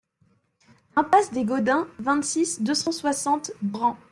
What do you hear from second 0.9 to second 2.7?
Impasse des Godins, vingt-six,